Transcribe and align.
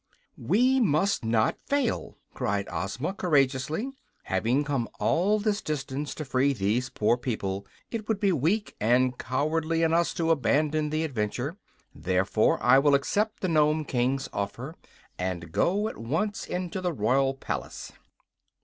"We 0.39 0.79
must 0.79 1.23
not 1.23 1.59
fail!" 1.67 2.17
cried 2.33 2.67
Ozma, 2.71 3.13
courageously. 3.13 3.91
"Having 4.23 4.63
come 4.63 4.89
all 4.99 5.37
this 5.37 5.61
distance 5.61 6.15
to 6.15 6.25
free 6.25 6.53
these 6.53 6.89
poor 6.89 7.17
people, 7.17 7.67
it 7.91 8.07
would 8.07 8.19
be 8.19 8.31
weak 8.31 8.73
and 8.79 9.15
cowardly 9.19 9.83
in 9.83 9.93
us 9.93 10.15
to 10.15 10.31
abandon 10.31 10.89
the 10.89 11.03
adventure. 11.03 11.55
Therefore 11.93 12.57
I 12.63 12.79
will 12.79 12.95
accept 12.95 13.41
the 13.41 13.47
Nome 13.47 13.85
King's 13.85 14.27
offer, 14.33 14.73
and 15.19 15.51
go 15.51 15.87
at 15.87 15.99
once 15.99 16.47
into 16.47 16.81
the 16.81 16.93
royal 16.93 17.35
palace." 17.35 17.91